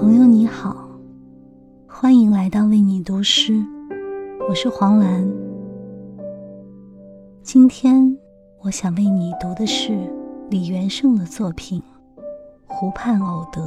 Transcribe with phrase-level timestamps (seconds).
[0.00, 0.88] 朋友你好，
[1.88, 3.60] 欢迎来到为你读诗，
[4.48, 5.28] 我是黄兰。
[7.42, 8.16] 今天
[8.60, 9.98] 我想为你读的是
[10.50, 11.82] 李元胜的作品
[12.64, 13.60] 《湖畔偶得》。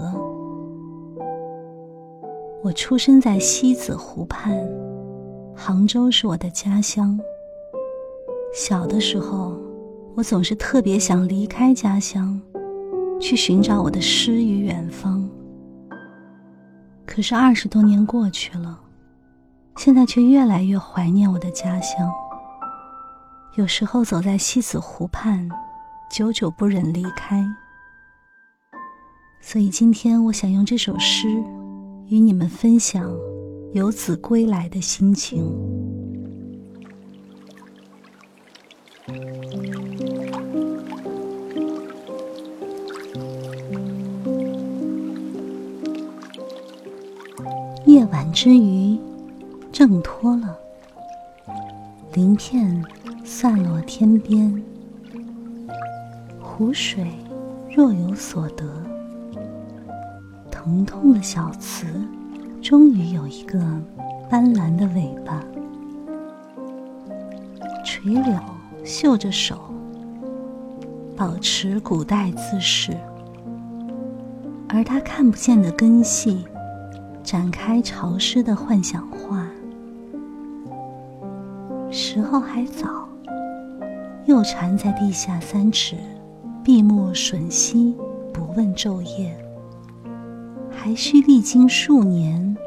[2.64, 4.58] 我出生在西子湖畔，
[5.54, 7.20] 杭州是我的家乡。
[8.54, 9.58] 小的时候，
[10.16, 12.42] 我总是特别想离开家乡，
[13.20, 15.30] 去寻找我的诗与远方。
[17.22, 18.80] 可是二十多年过去了，
[19.78, 22.12] 现在却越来越怀念我的家乡。
[23.54, 25.48] 有时候走在西子湖畔，
[26.10, 27.46] 久久不忍离开。
[29.40, 31.28] 所以今天我想用这首诗。
[32.08, 33.16] 与你们分享
[33.74, 35.46] 游子归来的心情。
[47.92, 48.98] 夜晚之余，
[49.70, 50.58] 挣脱了，
[52.14, 52.82] 鳞片
[53.26, 54.64] 散落天边，
[56.40, 57.06] 湖水
[57.70, 58.66] 若有所得。
[60.50, 61.86] 疼痛的小词，
[62.62, 63.60] 终于有一个
[64.30, 65.44] 斑斓的尾巴。
[67.84, 68.40] 垂柳
[68.86, 69.60] 嗅着手，
[71.18, 72.96] 保持古代姿势，
[74.70, 76.46] 而它看不见的根系，
[77.32, 79.48] 展开潮湿的幻想画。
[81.90, 83.08] 时候还早，
[84.26, 85.96] 又缠在地下三尺，
[86.62, 87.96] 闭目吮吸，
[88.34, 89.34] 不问昼夜。
[90.70, 92.58] 还需历经数年，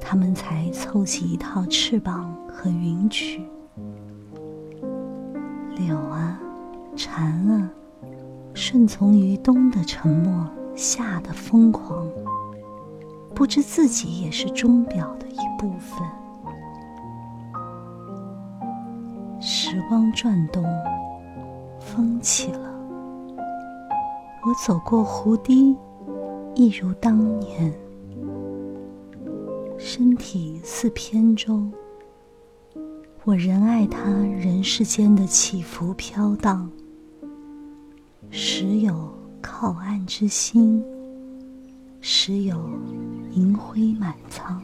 [0.00, 3.42] 他们才凑齐一套翅膀和云曲。
[5.74, 6.38] 柳啊，
[6.94, 7.68] 蝉啊，
[8.54, 12.08] 顺从于冬的沉默，夏的疯狂，
[13.34, 16.06] 不知自己也是钟表的一部分。
[19.40, 20.64] 时光转动，
[21.80, 22.72] 风起了，
[24.44, 25.76] 我走过湖堤。
[26.54, 27.72] 一如当年，
[29.78, 31.66] 身体似扁舟，
[33.24, 36.70] 我仍爱它人世间的起伏飘荡。
[38.30, 39.10] 时有
[39.40, 40.84] 靠岸之心，
[42.04, 42.56] 时有
[43.30, 44.60] 银辉满仓。